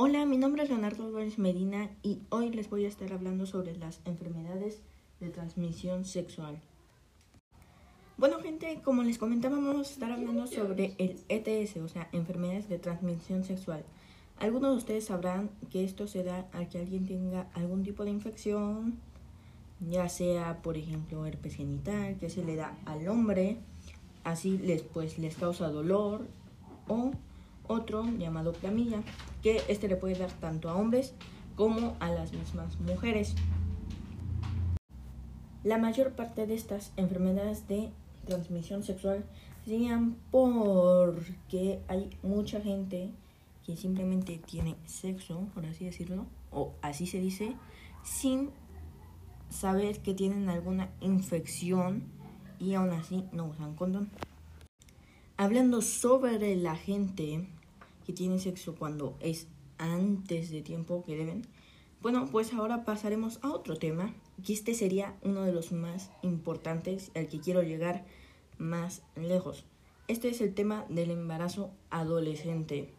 Hola, 0.00 0.26
mi 0.26 0.36
nombre 0.38 0.62
es 0.62 0.68
Leonardo 0.68 1.06
Álvarez 1.06 1.40
Medina 1.40 1.90
y 2.04 2.20
hoy 2.28 2.50
les 2.50 2.70
voy 2.70 2.84
a 2.84 2.88
estar 2.88 3.12
hablando 3.12 3.46
sobre 3.46 3.76
las 3.76 4.00
enfermedades 4.04 4.80
de 5.18 5.28
transmisión 5.28 6.04
sexual. 6.04 6.60
Bueno, 8.16 8.38
gente, 8.38 8.80
como 8.84 9.02
les 9.02 9.18
comentaba, 9.18 9.56
vamos 9.56 9.88
a 9.88 9.92
estar 9.92 10.12
hablando 10.12 10.46
sobre 10.46 10.94
el 10.98 11.18
ETS, 11.28 11.78
o 11.78 11.88
sea, 11.88 12.08
enfermedades 12.12 12.68
de 12.68 12.78
transmisión 12.78 13.42
sexual. 13.42 13.84
Algunos 14.38 14.70
de 14.70 14.76
ustedes 14.76 15.06
sabrán 15.06 15.50
que 15.68 15.82
esto 15.82 16.06
se 16.06 16.22
da 16.22 16.48
a 16.52 16.66
que 16.66 16.78
alguien 16.78 17.04
tenga 17.04 17.50
algún 17.54 17.82
tipo 17.82 18.04
de 18.04 18.12
infección, 18.12 19.00
ya 19.80 20.08
sea, 20.08 20.62
por 20.62 20.76
ejemplo, 20.76 21.26
herpes 21.26 21.56
genital, 21.56 22.18
que 22.18 22.30
se 22.30 22.44
le 22.44 22.54
da 22.54 22.78
al 22.84 23.08
hombre, 23.08 23.58
así 24.22 24.58
les, 24.58 24.82
pues, 24.82 25.18
les 25.18 25.34
causa 25.34 25.68
dolor, 25.70 26.28
o 26.86 27.10
otro 27.68 28.04
llamado 28.18 28.52
clamilla, 28.52 29.02
que 29.42 29.62
este 29.68 29.88
le 29.88 29.96
puede 29.96 30.18
dar 30.18 30.32
tanto 30.32 30.68
a 30.68 30.74
hombres 30.74 31.14
como 31.54 31.96
a 32.00 32.10
las 32.10 32.32
mismas 32.32 32.78
mujeres. 32.80 33.34
La 35.64 35.78
mayor 35.78 36.12
parte 36.12 36.46
de 36.46 36.54
estas 36.54 36.92
enfermedades 36.96 37.68
de 37.68 37.90
transmisión 38.26 38.82
sexual 38.82 39.24
serían 39.64 40.16
porque 40.30 41.80
hay 41.88 42.10
mucha 42.22 42.60
gente 42.60 43.10
que 43.66 43.76
simplemente 43.76 44.40
tiene 44.46 44.76
sexo, 44.86 45.46
por 45.54 45.66
así 45.66 45.84
decirlo, 45.84 46.26
o 46.50 46.72
así 46.80 47.06
se 47.06 47.20
dice, 47.20 47.54
sin 48.02 48.50
saber 49.50 50.00
que 50.00 50.14
tienen 50.14 50.48
alguna 50.48 50.90
infección 51.00 52.04
y 52.58 52.74
aún 52.74 52.90
así 52.90 53.24
no 53.32 53.46
usan 53.46 53.74
condón. 53.74 54.10
Hablando 55.36 55.82
sobre 55.82 56.56
la 56.56 56.76
gente 56.76 57.46
que 58.08 58.14
tiene 58.14 58.38
sexo 58.38 58.74
cuando 58.74 59.18
es 59.20 59.48
antes 59.76 60.50
de 60.50 60.62
tiempo 60.62 61.04
que 61.04 61.14
deben, 61.14 61.42
bueno, 62.00 62.26
pues 62.32 62.54
ahora 62.54 62.86
pasaremos 62.86 63.38
a 63.42 63.52
otro 63.52 63.76
tema, 63.76 64.14
que 64.42 64.54
este 64.54 64.72
sería 64.72 65.18
uno 65.20 65.42
de 65.42 65.52
los 65.52 65.72
más 65.72 66.10
importantes, 66.22 67.10
al 67.14 67.28
que 67.28 67.38
quiero 67.38 67.62
llegar 67.62 68.06
más 68.56 69.02
lejos. 69.14 69.66
Este 70.06 70.30
es 70.30 70.40
el 70.40 70.54
tema 70.54 70.86
del 70.88 71.10
embarazo 71.10 71.70
adolescente. 71.90 72.94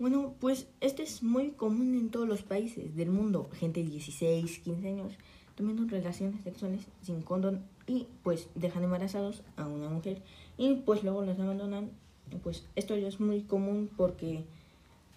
Bueno, 0.00 0.34
pues 0.40 0.66
este 0.80 1.04
es 1.04 1.22
muy 1.22 1.52
común 1.52 1.94
en 1.94 2.10
todos 2.10 2.26
los 2.26 2.42
países 2.42 2.96
del 2.96 3.10
mundo. 3.12 3.50
Gente 3.52 3.84
de 3.84 3.90
16, 3.90 4.58
15 4.58 4.88
años 4.88 5.12
teniendo 5.54 5.86
relaciones 5.86 6.42
sexuales 6.42 6.88
sin 7.02 7.22
condón 7.22 7.62
y 7.86 8.08
pues 8.24 8.48
dejan 8.56 8.82
embarazados 8.82 9.44
a 9.56 9.68
una 9.68 9.88
mujer 9.88 10.22
y 10.58 10.74
pues 10.74 11.04
luego 11.04 11.24
las 11.24 11.38
abandonan. 11.38 11.92
Pues 12.38 12.64
esto 12.76 12.96
ya 12.96 13.08
es 13.08 13.20
muy 13.20 13.42
común 13.42 13.90
porque, 13.96 14.44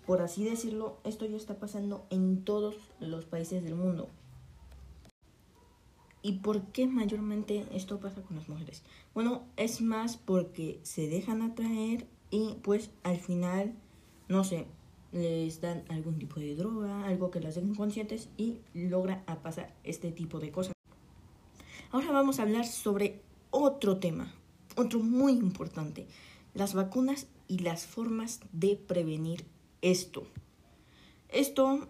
por 0.06 0.22
así 0.22 0.44
decirlo, 0.44 0.98
esto 1.04 1.26
ya 1.26 1.38
está 1.38 1.56
pasando 1.60 2.06
en 2.10 2.44
todos 2.44 2.76
los 3.00 3.26
países 3.26 3.64
del 3.64 3.76
mundo. 3.76 4.10
¿Y 6.22 6.40
por 6.40 6.64
qué 6.72 6.88
mayormente 6.88 7.66
esto 7.72 8.00
pasa 8.00 8.22
con 8.22 8.38
las 8.38 8.50
mujeres? 8.50 8.82
Bueno, 9.14 9.44
es 9.58 9.82
más 9.82 10.18
porque 10.18 10.80
se 10.82 11.08
dejan 11.08 11.44
atraer 11.44 12.08
y 12.32 12.56
pues 12.64 12.90
al 13.04 13.18
final 13.18 13.76
no 14.28 14.44
sé, 14.44 14.66
les 15.12 15.62
dan 15.62 15.84
algún 15.90 16.18
tipo 16.18 16.40
de 16.40 16.56
droga, 16.56 17.06
algo 17.06 17.32
que 17.32 17.40
las 17.40 17.56
dejen 17.56 17.76
conscientes 17.76 18.30
y 18.38 18.60
logra 18.74 19.24
pasar 19.44 19.74
este 19.84 20.12
tipo 20.12 20.40
de 20.40 20.52
cosas. 20.52 20.74
Ahora 21.92 22.12
vamos 22.12 22.40
a 22.40 22.44
hablar 22.44 22.66
sobre 22.66 23.22
otro 23.52 23.98
tema, 23.98 24.34
otro 24.76 25.00
muy 25.00 25.34
importante, 25.34 26.08
las 26.56 26.74
vacunas 26.74 27.28
y 27.48 27.60
las 27.60 27.86
formas 27.86 28.40
de 28.52 28.76
prevenir 28.76 29.46
esto. 29.82 30.26
Esto 31.30 31.88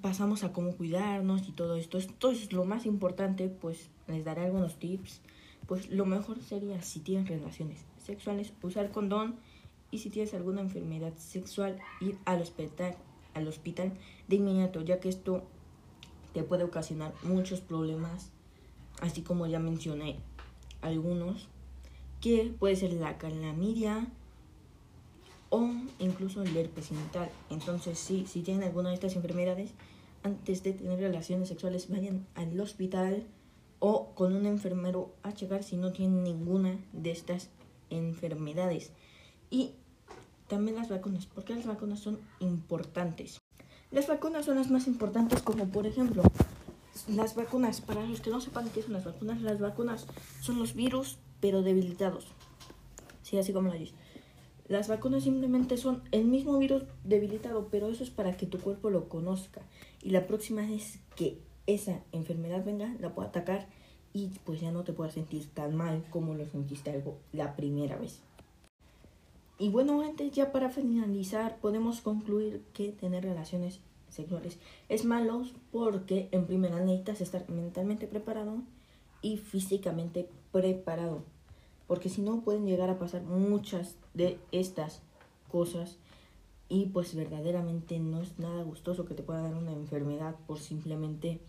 pasamos 0.00 0.42
a 0.42 0.52
cómo 0.52 0.74
cuidarnos 0.76 1.48
y 1.48 1.52
todo 1.52 1.76
esto. 1.76 1.98
Esto 1.98 2.30
es 2.30 2.52
lo 2.52 2.64
más 2.64 2.86
importante, 2.86 3.48
pues 3.48 3.90
les 4.08 4.24
daré 4.24 4.46
algunos 4.46 4.78
tips. 4.78 5.20
Pues 5.66 5.90
lo 5.90 6.06
mejor 6.06 6.42
sería 6.42 6.82
si 6.82 7.00
tienen 7.00 7.26
relaciones 7.26 7.84
sexuales, 8.02 8.52
usar 8.62 8.90
condón 8.90 9.36
y 9.90 9.98
si 9.98 10.10
tienes 10.10 10.32
alguna 10.34 10.60
enfermedad 10.60 11.12
sexual, 11.16 11.78
ir 12.00 12.18
al 12.24 12.40
hospital, 12.40 12.96
al 13.34 13.46
hospital 13.48 13.92
de 14.28 14.36
inmediato, 14.36 14.82
ya 14.82 14.98
que 14.98 15.08
esto 15.08 15.44
te 16.32 16.42
puede 16.42 16.64
ocasionar 16.64 17.14
muchos 17.22 17.60
problemas, 17.60 18.30
así 19.00 19.22
como 19.22 19.46
ya 19.46 19.58
mencioné 19.58 20.18
algunos, 20.82 21.48
puede 22.58 22.76
ser 22.76 22.92
la 22.92 23.18
calamidia 23.18 24.08
o 25.50 25.70
incluso 25.98 26.42
el 26.42 26.56
herpes 26.56 26.88
genital. 26.88 27.30
Entonces, 27.50 27.98
sí, 27.98 28.26
si 28.26 28.42
tienen 28.42 28.64
alguna 28.64 28.88
de 28.90 28.94
estas 28.96 29.16
enfermedades, 29.16 29.72
antes 30.22 30.62
de 30.62 30.72
tener 30.72 30.98
relaciones 30.98 31.48
sexuales, 31.48 31.88
vayan 31.88 32.26
al 32.34 32.58
hospital 32.60 33.24
o 33.78 34.12
con 34.14 34.34
un 34.34 34.46
enfermero 34.46 35.14
a 35.22 35.32
checar 35.32 35.62
si 35.62 35.76
no 35.76 35.92
tienen 35.92 36.24
ninguna 36.24 36.78
de 36.92 37.10
estas 37.10 37.50
enfermedades. 37.90 38.90
Y 39.50 39.72
también 40.48 40.76
las 40.76 40.88
vacunas. 40.88 41.26
¿Por 41.26 41.44
qué 41.44 41.54
las 41.54 41.66
vacunas 41.66 42.00
son 42.00 42.18
importantes? 42.40 43.40
Las 43.90 44.08
vacunas 44.08 44.46
son 44.46 44.56
las 44.56 44.70
más 44.70 44.86
importantes 44.88 45.42
como 45.42 45.68
por 45.68 45.86
ejemplo 45.86 46.22
las 47.08 47.34
vacunas. 47.36 47.80
Para 47.80 48.04
los 48.04 48.20
que 48.20 48.30
no 48.30 48.40
sepan 48.40 48.68
qué 48.70 48.82
son 48.82 48.94
las 48.94 49.04
vacunas, 49.04 49.40
las 49.42 49.60
vacunas 49.60 50.06
son 50.40 50.58
los 50.58 50.74
virus 50.74 51.18
pero 51.40 51.62
debilitados. 51.62 52.26
Sí, 53.22 53.38
así 53.38 53.52
como 53.52 53.68
lo 53.68 53.74
dices. 53.74 53.94
Las 54.68 54.88
vacunas 54.88 55.22
simplemente 55.22 55.76
son 55.76 56.02
el 56.10 56.24
mismo 56.24 56.58
virus 56.58 56.84
debilitado, 57.04 57.68
pero 57.70 57.88
eso 57.88 58.02
es 58.02 58.10
para 58.10 58.36
que 58.36 58.46
tu 58.46 58.58
cuerpo 58.58 58.90
lo 58.90 59.08
conozca. 59.08 59.62
Y 60.02 60.10
la 60.10 60.26
próxima 60.26 60.62
vez 60.62 60.98
que 61.14 61.38
esa 61.66 62.00
enfermedad 62.12 62.64
venga, 62.64 62.94
la 63.00 63.14
pueda 63.14 63.28
atacar 63.28 63.68
y 64.12 64.30
pues 64.44 64.60
ya 64.60 64.72
no 64.72 64.82
te 64.82 64.92
puedas 64.92 65.14
sentir 65.14 65.46
tan 65.52 65.76
mal 65.76 66.02
como 66.10 66.34
lo 66.34 66.46
sentiste 66.46 66.90
algo 66.90 67.18
la 67.32 67.54
primera 67.54 67.96
vez. 67.96 68.20
Y 69.58 69.68
bueno, 69.68 70.02
antes 70.02 70.32
ya 70.32 70.52
para 70.52 70.70
finalizar, 70.70 71.58
podemos 71.58 72.00
concluir 72.00 72.62
que 72.72 72.92
tener 72.92 73.24
relaciones 73.24 73.80
sexuales 74.08 74.58
es 74.88 75.04
malo 75.04 75.44
porque 75.72 76.28
en 76.32 76.46
primera 76.46 76.80
necesitas 76.80 77.20
estar 77.20 77.48
mentalmente 77.48 78.06
preparado 78.06 78.62
y 79.22 79.38
físicamente 79.38 80.28
preparado. 80.60 81.22
Porque 81.86 82.08
si 82.08 82.22
no 82.22 82.40
pueden 82.40 82.66
llegar 82.66 82.90
a 82.90 82.98
pasar 82.98 83.22
muchas 83.22 83.96
de 84.14 84.38
estas 84.52 85.02
cosas 85.50 85.98
y 86.68 86.86
pues 86.86 87.14
verdaderamente 87.14 87.98
no 88.00 88.22
es 88.22 88.38
nada 88.38 88.62
gustoso 88.64 89.04
que 89.04 89.14
te 89.14 89.22
pueda 89.22 89.42
dar 89.42 89.54
una 89.54 89.72
enfermedad 89.72 90.34
por 90.46 90.58
simplemente, 90.58 91.40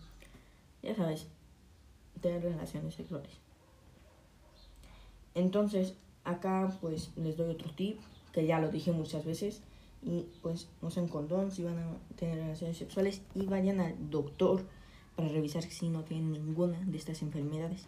ya 0.82 0.94
sabes, 0.94 1.26
tener 2.20 2.42
relaciones 2.42 2.94
sexuales. 2.94 3.32
Entonces, 5.34 5.94
Acá 6.28 6.76
pues 6.82 7.10
les 7.16 7.38
doy 7.38 7.48
otro 7.48 7.70
tip, 7.70 7.98
que 8.34 8.44
ya 8.44 8.60
lo 8.60 8.68
dije 8.70 8.92
muchas 8.92 9.24
veces, 9.24 9.62
y 10.02 10.26
pues 10.42 10.68
usen 10.82 11.08
condón 11.08 11.50
si 11.50 11.62
van 11.62 11.78
a 11.78 11.86
tener 12.16 12.36
relaciones 12.36 12.76
sexuales 12.76 13.22
y 13.34 13.46
vayan 13.46 13.80
al 13.80 14.10
doctor 14.10 14.62
para 15.16 15.28
revisar 15.28 15.62
si 15.62 15.88
no 15.88 16.04
tienen 16.04 16.32
ninguna 16.32 16.78
de 16.84 16.98
estas 16.98 17.22
enfermedades. 17.22 17.86